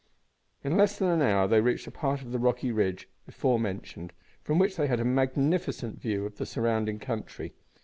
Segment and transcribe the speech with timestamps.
[0.63, 4.13] In less than an hour they reached a part of the rocky ridge before mentioned,
[4.43, 7.53] from which they had a magnificent view of the surrounding country.